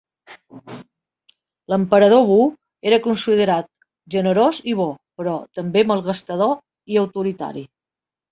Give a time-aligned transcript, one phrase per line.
[1.73, 2.37] L'emperador Wu
[2.91, 3.69] era considerat
[4.17, 4.89] generós i bo,
[5.21, 6.57] però també malgastador
[6.95, 7.63] i autoritari.